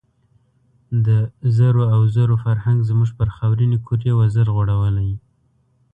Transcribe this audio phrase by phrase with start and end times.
[1.05, 1.07] د
[1.57, 5.11] زرو او زور فرهنګ زموږ پر خاورینې کُرې وزر غوړولی.